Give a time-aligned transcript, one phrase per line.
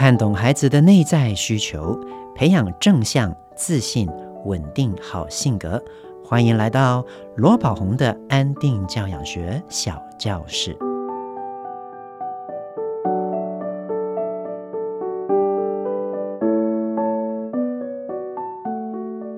[0.00, 1.94] 看懂孩子的内在需求，
[2.34, 4.08] 培养正向、自信、
[4.46, 5.78] 稳定好性格。
[6.24, 7.04] 欢迎来到
[7.36, 10.74] 罗宝红的安定教养学小教室。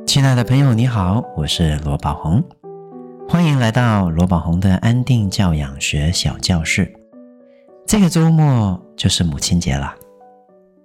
[0.06, 2.40] 亲爱的朋友，你好，我是罗宝红，
[3.28, 6.88] 欢迎来到罗宝红的安定教养学小教室。
[7.84, 9.96] 这个周末就是母亲节了。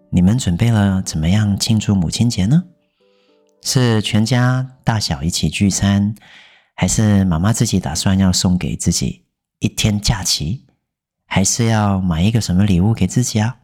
[0.10, 2.64] 你们准备了怎么样庆祝母亲节呢？
[3.62, 6.16] 是全家大小一起聚餐，
[6.76, 9.26] 还是妈妈自己打算要送给自己
[9.60, 10.66] 一天假期，
[11.26, 13.58] 还是要买一个什么礼物给自己啊？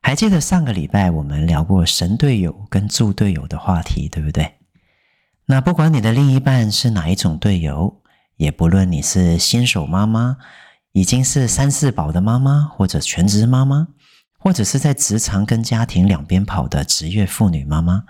[0.00, 4.54] 还记得上个礼拜我们聊过神队友跟猪队友的话题，对不对？
[5.44, 8.00] 那不管你的另一半是哪一种队友，
[8.36, 10.38] 也不论你是新手妈妈，
[10.92, 13.88] 已经是三四宝的妈妈，或者全职妈妈。
[14.42, 18.06] 或者是在职场跟家庭两边跑的职业妇女妈妈，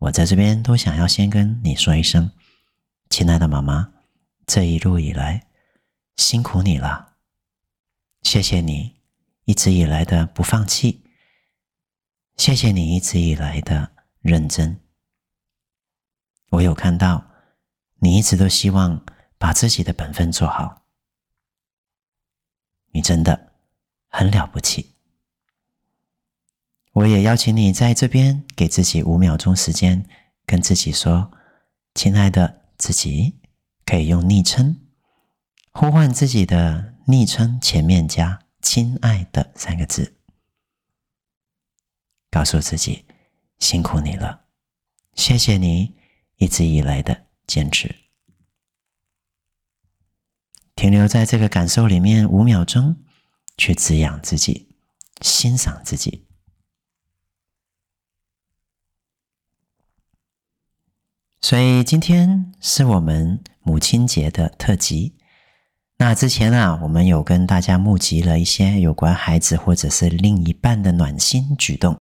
[0.00, 2.32] 我在这边都想要先跟你说一声，
[3.08, 3.92] 亲爱的妈妈，
[4.44, 5.46] 这一路以来
[6.16, 7.14] 辛苦你了，
[8.22, 8.96] 谢谢你
[9.44, 11.04] 一直以来的不放弃，
[12.36, 14.80] 谢谢你一直以来的认真。
[16.50, 17.30] 我有看到
[18.00, 19.04] 你一直都希望
[19.38, 20.82] 把自己的本分做好，
[22.90, 23.52] 你真的
[24.08, 24.96] 很了不起。
[26.92, 30.04] 我也邀请你在这边给自己五秒钟时间，
[30.44, 31.32] 跟自己说
[31.94, 33.40] ：“亲爱的自己，
[33.86, 34.78] 可以用昵称
[35.72, 40.18] 呼唤自己的昵称，前面加‘亲爱的’三个字，
[42.30, 43.06] 告诉自己
[43.58, 44.42] 辛苦你了，
[45.14, 45.94] 谢谢你
[46.36, 47.96] 一直以来的坚持。
[50.74, 52.96] 停留在这个感受里面五秒钟，
[53.56, 54.68] 去滋养自己，
[55.22, 56.26] 欣赏自己。”
[61.42, 65.16] 所以今天是我们母亲节的特辑。
[65.98, 71.98] 那之前啊，我们有跟大家募集了一些有关孩子或者是另一半的暖心举动，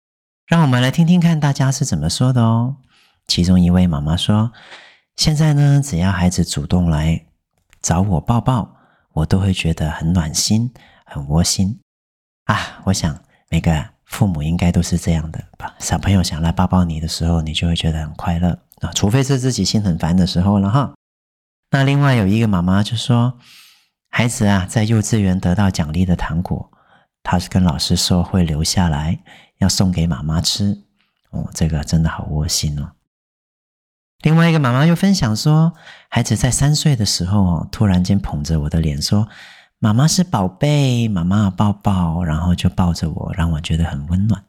[0.47, 2.77] 让我们来听听看大家是怎么说的哦。
[3.27, 4.51] 其中一位妈妈说
[5.17, 7.23] ：“现在呢，只要孩子主动来
[7.79, 8.75] 找我抱抱，
[9.13, 10.73] 我都会觉得很暖心、
[11.05, 11.79] 很窝心
[12.45, 15.75] 啊。”我想每个父母应该都是这样的吧？
[15.77, 18.57] 小朋友想来抱抱你的时候，你就会觉得很快乐。
[18.81, 20.93] 啊，除非是自己心很烦的时候了哈。
[21.71, 23.37] 那另外有一个妈妈就说，
[24.09, 26.71] 孩子啊，在幼稚园得到奖励的糖果，
[27.23, 29.19] 他是跟老师说会留下来，
[29.57, 30.83] 要送给妈妈吃。
[31.31, 32.91] 哦，这个真的好窝心哦。
[34.21, 35.73] 另外一个妈妈又分享说，
[36.09, 39.27] 孩子在三岁的时候哦，突然间捧着我的脸说
[39.77, 44.43] ：“妈妈是宝贝，妈妈抱抱。”然后就抱着我，让我觉得很温暖。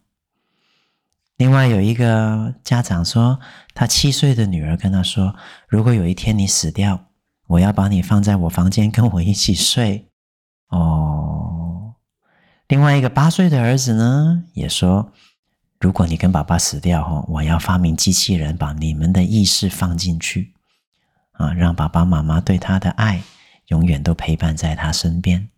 [1.38, 3.38] 另外有一个家长说，
[3.72, 5.36] 他七岁的女儿跟他说
[5.68, 7.06] ：“如果有一天你死掉，
[7.46, 10.08] 我要把你放在我房间跟我一起睡。”
[10.70, 11.94] 哦，
[12.66, 15.12] 另外一个八岁的儿子呢，也说
[15.78, 20.54] ：“如果你跟爸爸死掉，我要发明机器人，把你们的意识放进去，
[21.34, 23.22] 啊，让爸爸妈妈对他的爱
[23.68, 25.48] 永远都陪伴在他身边。”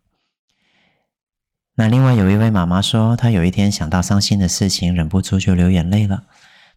[1.81, 6.25] 那另外有一位妈妈说，她有一天想到伤心的事情，忍不住就流眼泪了。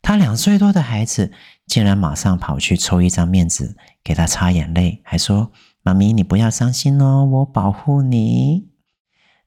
[0.02, 1.34] 她两岁多的孩子
[1.68, 5.52] 竟然马上跑去抽一张面纸给她擦眼泪，还说
[5.84, 8.70] ：“妈咪，你不要伤心哦，我保护你。”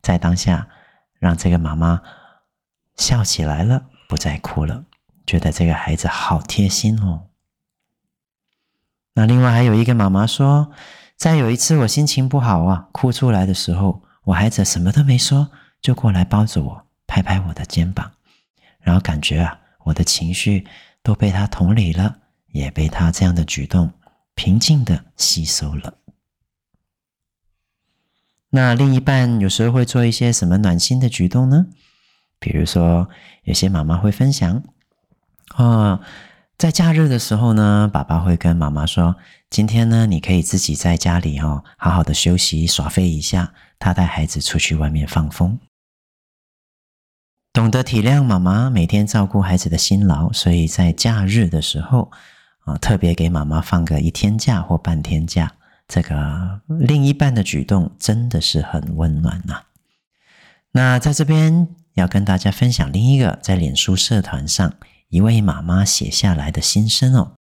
[0.02, 0.68] 在当下，
[1.18, 2.02] 让这个妈妈
[2.98, 4.84] 笑起来了，不再哭了，
[5.26, 7.28] 觉得这个孩子好贴心哦。
[9.14, 10.70] 那另外还有一个妈妈说，
[11.16, 14.02] 在有一次我心情不好啊，哭出来的时候。
[14.26, 18.10] 我孩子什么都没说，就过来抱着我，拍拍我的肩膀，
[18.80, 20.66] 然后感觉啊，我的情绪
[21.00, 22.16] 都被他同理了，
[22.48, 23.92] 也被他这样的举动
[24.34, 25.94] 平静的吸收了。
[28.50, 31.66] 那另一半有时候会做一些什么暖心的举动呢？
[32.40, 33.08] 比如说，
[33.44, 34.64] 有些妈妈会分享，
[35.56, 36.00] 哦。
[36.58, 39.16] 在假日的时候呢，爸爸会跟妈妈说
[39.56, 45.58] ：“今天呢，你可以自己在家里哦，好好的休息耍废一下。”他带孩子出去外面放风，
[47.54, 52.10] 懂得体谅妈妈每天照顾孩子的辛劳，所以在假日的时候
[52.66, 55.50] 啊，特别给妈妈放个一天假或半天假。
[55.88, 59.62] 这个另一半的举动真的是很温暖呐。
[60.72, 64.74] 那在这边要跟大家分享另一个在脸书社团上。
[65.08, 67.36] 一位妈妈写下来的心声哦，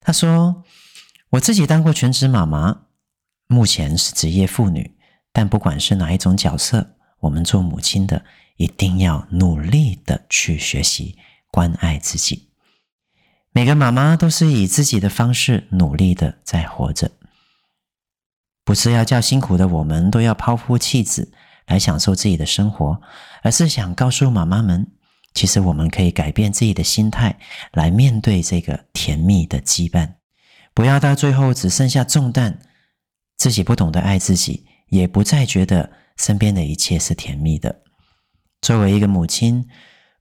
[0.00, 0.64] 她说
[1.30, 2.86] ：“我自己当过全职妈妈，
[3.46, 4.96] 目前是职业妇女，
[5.32, 8.24] 但不管是哪一种角色，我们做母亲的
[8.56, 11.16] 一定要努力的去学习
[11.52, 12.48] 关爱自己。
[13.52, 17.12] 每个妈妈都是以自己的方式努力的在活着，
[18.64, 21.32] 不是要叫辛苦的我们都要抛夫弃子
[21.66, 23.00] 来享受自己的生活，
[23.42, 24.90] 而是想告诉妈妈们，
[25.32, 27.38] 其实我们可以改变自己的心态
[27.72, 30.14] 来面对这个甜蜜的羁绊，
[30.72, 32.58] 不要到最后只剩下重担，
[33.36, 37.82] 自己不懂得爱自己，也不再觉得身边的一切是甜蜜的。
[38.60, 39.68] 作为一个母亲，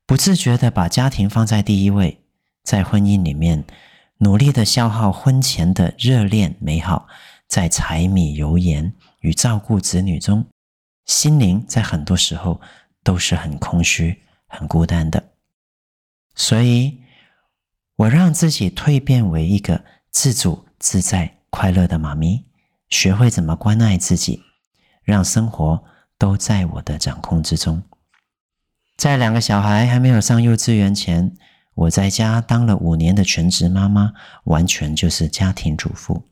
[0.05, 2.23] 不自觉的把家庭放在第一位，
[2.63, 3.63] 在婚姻里面
[4.19, 7.07] 努力的消耗婚前的热恋美好，
[7.47, 10.45] 在柴米油盐与照顾子女中，
[11.05, 12.59] 心灵在很多时候
[13.03, 15.31] 都是很空虚、很孤单的。
[16.35, 17.01] 所以，
[17.95, 22.45] 我让自己蜕变为一个自主、自在、快乐的妈咪，
[22.89, 24.41] 学会怎么关爱自己，
[25.03, 25.83] 让生活
[26.17, 27.83] 都在我的掌控之中。
[28.97, 31.33] 在两个小孩还没有上幼稚园前，
[31.73, 34.13] 我在家当了五年的全职妈妈，
[34.45, 36.27] 完全就是家庭主妇。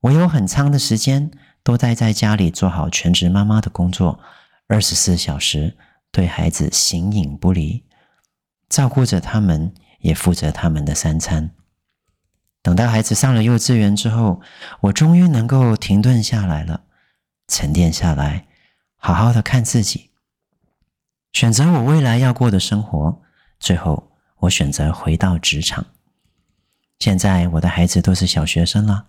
[0.00, 1.30] 我有很长的时间
[1.62, 4.18] 都待在家里做好全职妈妈的工作，
[4.66, 5.76] 二十四小时
[6.10, 7.84] 对孩子形影不离，
[8.68, 11.50] 照顾着他们，也负责他们的三餐。
[12.62, 14.40] 等到孩子上了幼稚园之后，
[14.80, 16.82] 我终于能够停顿下来了，
[17.46, 18.46] 沉淀下来，
[18.96, 20.10] 好好的看自己。
[21.32, 23.22] 选择我未来要过的生活，
[23.60, 25.86] 最后我选择回到职场。
[26.98, 29.06] 现在我的孩子都是小学生了，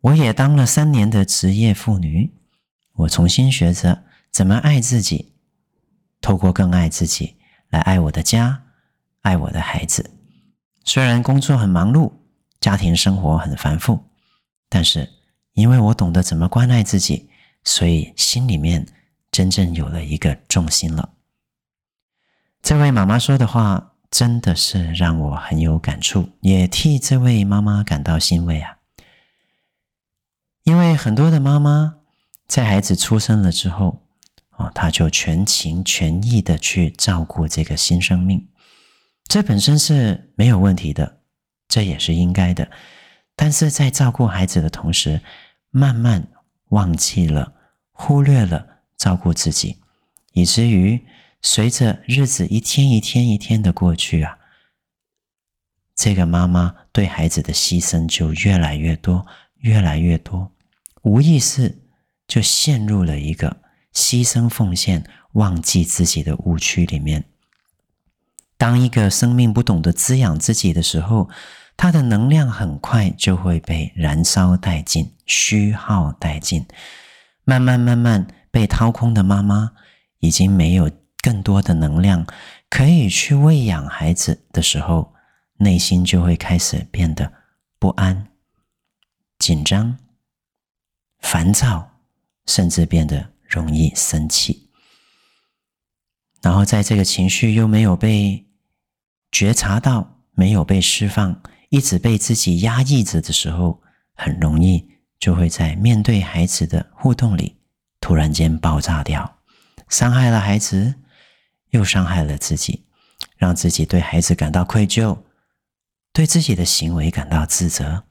[0.00, 2.32] 我也当了三年的职业妇女，
[2.92, 5.32] 我重新学着怎么爱自己，
[6.20, 7.36] 透过更爱自己
[7.70, 8.62] 来爱我的家，
[9.22, 10.10] 爱我的孩子。
[10.84, 12.12] 虽然工作很忙碌，
[12.62, 14.04] 家庭生活很繁复，
[14.68, 15.10] 但是
[15.54, 17.28] 因为我懂得怎么关爱自己，
[17.64, 18.86] 所以心里面
[19.32, 21.10] 真正有了一个重心了。
[22.62, 28.78] 这位妈妈说的话真的是让我很有感触，也替这位妈妈感到欣慰啊！
[30.62, 31.96] 因为很多的妈妈
[32.46, 34.02] 在孩子出生了之后，
[34.50, 38.46] 啊，她就全情全意的去照顾这个新生命，
[39.24, 41.21] 这本身是没有问题的，
[41.72, 42.70] 这也是应该的。
[43.34, 45.20] 但是在照顾孩子的同时，
[45.70, 46.28] 慢慢
[46.68, 47.54] 忘记了、
[47.90, 48.66] 忽略了
[48.96, 49.78] 照顾自己，
[50.32, 51.00] 以至于。
[51.44, 54.38] 随着日子一天一天一天的过去啊，
[55.96, 59.26] 这个妈妈对孩子的牺牲就越来越多，
[59.56, 60.52] 越来越多，
[61.02, 61.82] 无意识
[62.28, 63.56] 就陷入了一个
[63.92, 67.24] 牺牲奉献、忘记自己的误区里面。
[68.56, 71.28] 当一个生命不懂得滋养自己的时候，
[71.76, 76.66] 它的能量很快就会被燃烧殆尽、虚耗殆尽，
[77.44, 79.72] 慢慢慢慢被掏空的妈妈
[80.20, 80.90] 已经没有。
[81.24, 82.26] 更多的能量
[82.68, 85.14] 可以去喂养孩子的时候，
[85.58, 87.32] 内心就会开始变得
[87.78, 88.26] 不安、
[89.38, 89.96] 紧张、
[91.20, 91.92] 烦躁，
[92.46, 94.68] 甚至变得容易生气。
[96.40, 98.44] 然后在这个情绪又没有被
[99.30, 101.40] 觉察到、没有被释放，
[101.72, 103.80] 一直被自己压抑着的时候，
[104.14, 104.86] 很容易
[105.18, 107.56] 就会在面对孩子的互动里
[107.98, 109.38] 突然间爆炸掉，
[109.88, 110.96] 伤害了孩子。
[111.70, 112.84] 又伤害了自己，
[113.38, 115.16] 让自己对孩子感到愧疚，
[116.12, 118.04] 对自己的行为感到自责，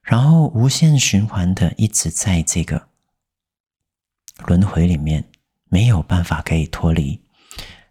[0.00, 2.86] 然后无限循环的一直在这个
[4.46, 5.24] 轮回里面，
[5.68, 7.20] 没有办法可以脱离。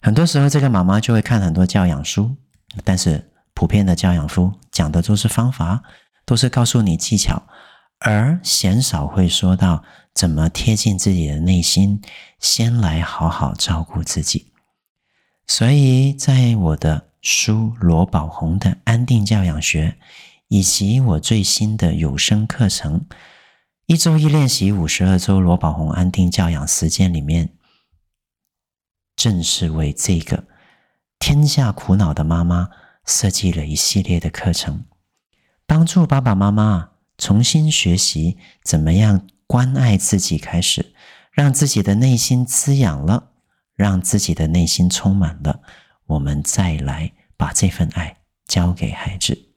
[0.02, 2.38] 很多时候，这个妈妈就会看很多教养书，
[2.86, 3.33] 但是
[3.64, 5.84] 普遍的教养书讲的都是方法，
[6.26, 7.44] 都是告诉你技巧，
[8.00, 12.02] 而鲜少会说到怎么贴近自己的内心，
[12.42, 14.52] 先来好好照顾自己。
[15.48, 19.98] 所以在我的书罗宝红的安定教养学，
[20.50, 23.06] 以及我最新的有声课程
[23.86, 27.54] 一周一练习五十二周罗宝红安定教养实践里面，
[29.16, 30.44] 正是为这个
[31.18, 32.70] 天下苦恼的妈妈
[33.06, 34.86] 设计了一系列的课程，
[35.66, 40.94] 帮助爸爸妈妈重新学习怎么样关爱自己，开始
[41.32, 43.32] 让自己的内心滋养了。
[43.76, 45.62] 让自己的内心充满了，
[46.06, 49.50] 我们再来把这份爱交给孩子。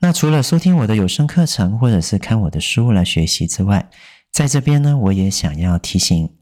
[0.00, 3.88] 那除了收听我的有声课程，或者是看我的书来学习之外，
[4.32, 6.36] 在这边呢，我也想要提醒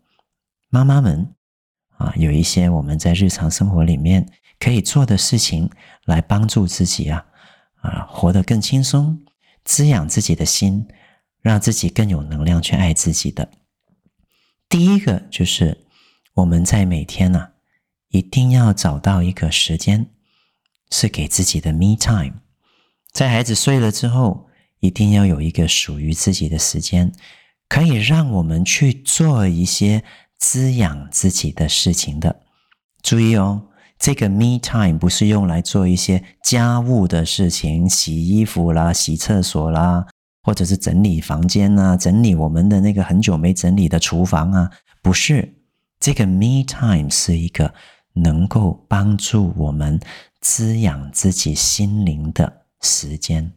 [0.71, 1.35] 妈妈们
[1.99, 4.27] 啊，有一些我们在日常生活里面
[4.59, 5.71] 可以做的事情，
[6.05, 7.25] 来帮助自己啊
[7.83, 9.25] 啊活得更轻松，
[9.65, 10.87] 滋养自己的心，
[11.41, 13.51] 让自己更有能量去爱自己的。
[14.69, 15.83] 第一个就是。
[16.37, 17.51] 我们在每天呢、啊，
[18.11, 20.11] 一定要找到一个时间，
[20.91, 22.43] 是给自己的 me time。
[23.11, 27.11] 在孩子睡了之后，一定要有一个属于自己的时间，
[27.71, 30.05] 可以让我们去做一些
[30.37, 32.43] 滋养自己的事情的。
[33.01, 33.66] 注意哦，
[33.99, 40.07] 这个 me time 不是用来做一些家务的事情，洗衣服啦、洗厕所啦，
[40.43, 44.71] 或者是整理房间啊、整理我们的那个很久没整理的厨房啊，
[45.03, 45.55] 不是。
[45.99, 47.73] 这个 me time 是一个
[48.13, 49.99] 能够帮助我们
[50.41, 53.53] 滋养自己心灵的时间。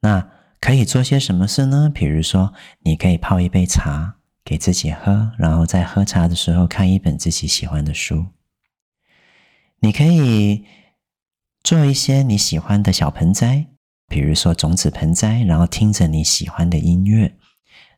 [0.00, 0.26] 那
[0.60, 1.90] 可以做些什么事呢？
[1.94, 8.24] 比如说，你可以泡一杯茶给自己喝，然后在喝茶的时候看一本自己喜欢的书。
[9.84, 10.64] 你可以
[11.62, 13.66] 做一些你喜欢的小盆栽，
[14.08, 17.36] 比如说种子盆栽，然后听着你喜欢的音乐。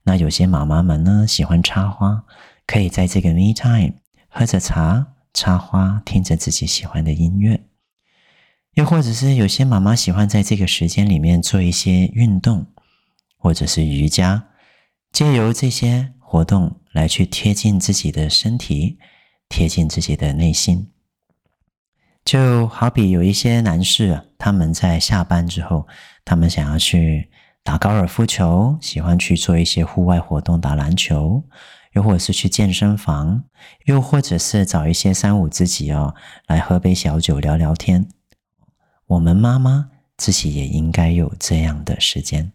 [0.02, 2.24] 那有些妈妈们呢，喜欢插花。
[2.66, 7.62] 可以在这个 me time 喝着茶、插花，听着自己喜欢的音乐，
[8.74, 12.66] 又或者是有些妈妈喜欢在这个时间里面做一些运动，
[13.38, 14.48] 或者是瑜伽，
[15.12, 18.98] 借由这些活动来去贴近自己的身体，
[19.48, 20.90] 贴近自己的内心。
[22.26, 25.86] 就好比有一些男士啊，他们在下班之后，
[26.24, 27.30] 他们想要去
[27.62, 31.42] 打高尔夫球，喜欢去做一些户外活动，打篮球。
[31.92, 33.44] 又或者是去健身房，
[33.86, 36.14] 又或者是找一些三五知己哦，
[36.46, 38.06] 来喝杯小酒聊聊天。
[39.06, 42.52] 我们妈妈自己也应该有这样的时间，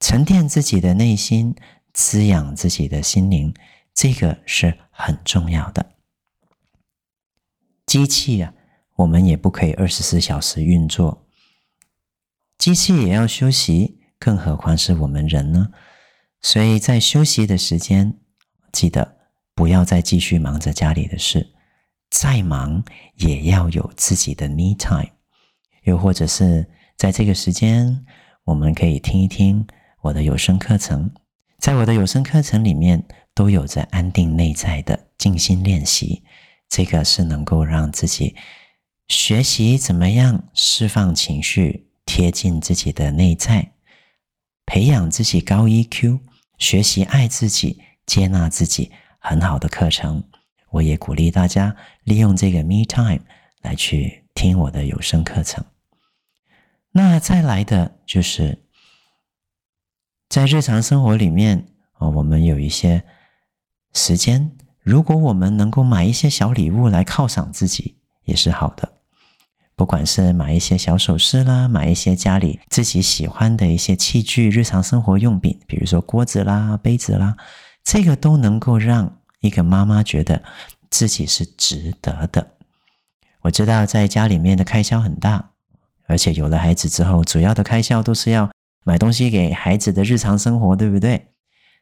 [0.00, 1.54] 沉淀自己的内心，
[1.92, 3.54] 滋养自己的心灵，
[3.94, 5.86] 这个是很重要的。
[7.86, 8.52] 机器啊，
[8.96, 11.26] 我们也不可以二十四小时运作，
[12.58, 15.70] 机器也要休息，更何况是我们人呢？
[16.42, 18.18] 所以在休息的时间，
[18.72, 19.16] 记得
[19.54, 21.54] 不要再继续忙着家里的事，
[22.10, 25.12] 再忙也要有自己的 me time。
[25.84, 28.04] 又或者是在这个时间，
[28.44, 29.64] 我们可以听一听
[30.02, 31.12] 我的有声课程。
[31.58, 36.24] 在我的有声课程里面，都有着安定内在的静心练习，
[36.68, 38.36] 这个是能够让自己
[39.08, 43.72] 学习怎么样释放情绪，贴近自己的内在，
[44.64, 46.20] 培养自己高 EQ。
[46.58, 50.24] 学习爱自己、接纳自己，很好的课程。
[50.70, 53.20] 我也鼓励大家利用这个 Me Time
[53.60, 55.62] 来去听我的有声课程。
[56.92, 58.64] 那再来的就是
[60.30, 63.04] 在日常生活里面啊，我们有一些
[63.92, 64.55] 时间，
[64.86, 68.88] 如果我们能够买一些小礼物来犒赏自己，也是好的。
[69.74, 77.36] 不管是买一些小首饰啦，买一些家里自己喜欢的一些器具、日常生活用品，比如说锅子啦、杯子啦，
[77.82, 80.40] 这个都能够让一个妈妈觉得
[80.88, 82.52] 自己是值得的。
[83.40, 85.50] 我知道在家里面的开销很大，
[86.06, 88.48] 而且有了孩子之后，主要的开销都是要
[88.84, 91.26] 买东西给孩子的日常生活，对不对？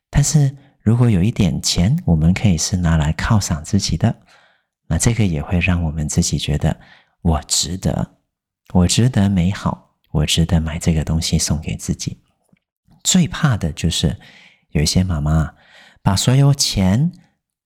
[0.09, 4.15] 但是如果有一点钱，我们可以是拿来犒赏自己的，
[4.87, 6.79] 那这个也会让我们自己觉得。
[7.23, 8.19] 我值得，
[8.75, 12.21] 我值得美好，我值得买这个东西送给自己。
[13.03, 14.15] 最怕的就是
[14.73, 15.55] 有一些妈妈
[16.03, 17.11] 把所有钱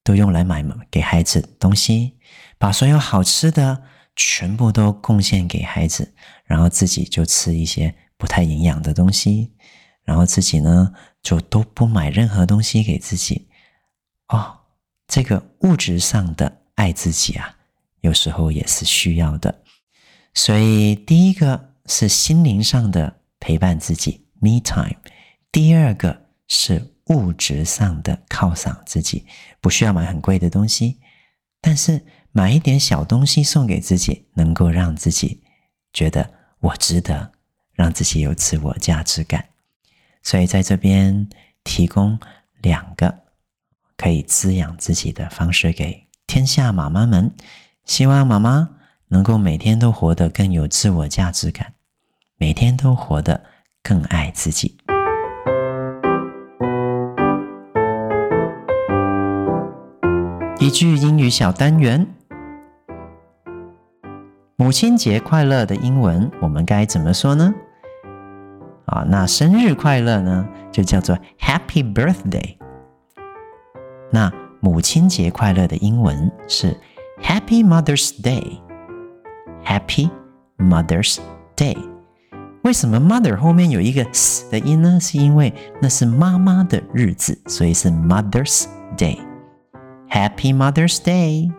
[0.05, 2.17] 都用来买给孩子东西，
[2.57, 3.83] 把所有好吃的
[4.15, 9.53] 全部都贡献给孩子，然后自己就吃一些不太营养的东西，
[10.09, 13.47] 然后自己呢就都不买任何东西给自己。
[14.29, 14.61] 哦，
[15.07, 17.57] 这个物质上的爱自己啊。
[18.01, 19.63] 有时候也是需要的，
[20.33, 24.95] 所以第一个是心灵上的陪伴自己，me time；
[25.53, 29.27] 第二个是物质上的犒赏自己，
[29.61, 31.01] 不需要买很贵的东西，
[31.61, 32.01] 但是
[32.31, 35.43] 买一点小东西送给自己，能够让自己
[35.93, 37.33] 觉得我值得，
[37.73, 39.45] 让自己有自我价值感。
[40.29, 41.27] 所以在这边
[41.65, 42.19] 提供
[42.61, 43.21] 两个
[43.97, 47.33] 可以滋养自己的方式给天下妈妈们。
[47.87, 48.69] 希望妈妈
[49.07, 51.73] 能够每天都活得更有自我价值感，
[52.37, 53.43] 每天都活得
[53.83, 54.77] 更爱自己。
[60.61, 62.07] 一句英语小单元：
[64.57, 67.55] 母亲节快乐的英文我们该怎么说呢？
[68.89, 72.57] 啊，那生日快乐呢，就叫做 Happy Birthday。
[74.11, 76.77] 那母亲节快乐的英文是。
[77.21, 78.61] Happy Mother's Day.
[79.65, 80.09] Happy
[80.57, 81.19] Mother's
[81.57, 81.77] Day.
[82.63, 85.01] 为什么 mother 后面有一个 s 的音呢？
[85.01, 85.53] 是因为
[85.83, 88.67] 那是妈妈的日子，所以是 Mother's
[88.97, 89.19] Day。
[90.09, 91.51] Happy Mother's Day。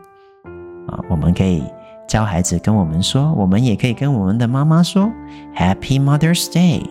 [0.88, 1.62] 啊，我们可以
[2.08, 5.12] 教孩子跟我们说，我们也可以跟我们的妈妈说
[5.54, 6.90] Happy Mother's Day。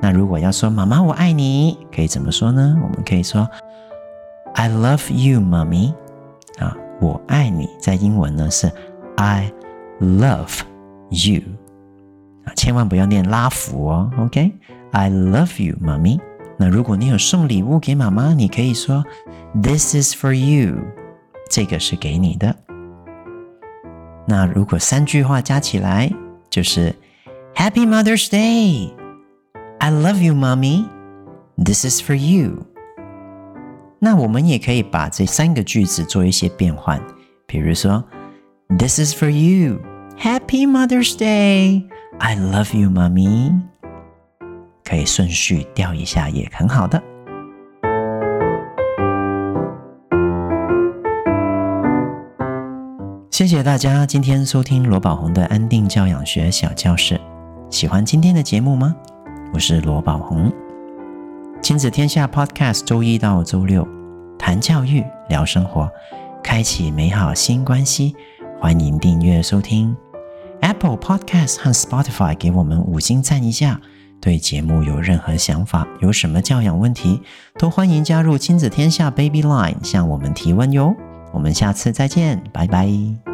[0.00, 2.76] 那如果要说妈妈我爱你，可以怎么说呢？
[2.82, 3.48] 我们可以说
[4.54, 5.92] I love you, mommy。
[6.58, 8.70] 啊，我爱你，在英文呢是
[9.16, 9.52] I
[10.00, 10.60] love
[11.10, 11.42] you。
[12.44, 16.20] 啊，千万不要念拉福哦，OK？I love you, mommy。
[16.56, 19.04] 那如果你有送礼物给妈妈，你可以说
[19.62, 20.76] This is for you。
[21.50, 22.54] 这个是给你的。
[24.26, 26.12] 那如果三句话加起来
[26.50, 26.94] 就是
[27.54, 28.92] Happy Mother's Day,
[29.80, 30.86] I love you, Mommy.
[31.56, 32.66] This is for you.
[34.00, 37.00] 那我们也可以把这三个句子做一些变换，
[37.46, 38.04] 比如说
[38.78, 39.80] This is for you,
[40.18, 41.84] Happy Mother's Day,
[42.18, 43.60] I love you, Mommy.
[44.84, 47.02] 可以顺序调一下，也很好的。
[53.30, 57.20] 谢谢大家今天收听罗宝红的安定教养学小教室。
[57.70, 58.94] 喜欢今天的节目吗？
[59.50, 60.52] 我是罗宝红，
[61.62, 63.86] 亲子天下 Podcast，周一到周六
[64.38, 65.90] 谈教育、聊生活，
[66.42, 68.14] 开启美好新关系。
[68.60, 69.96] 欢迎订阅收听
[70.60, 73.80] Apple Podcast 和 Spotify，给我们五星赞一下。
[74.20, 77.22] 对节目有任何想法，有什么教养问题，
[77.58, 80.94] 都欢迎加入亲子天下 Baby Line 向我们提问哟。
[81.32, 83.27] 我们下次再见，拜拜。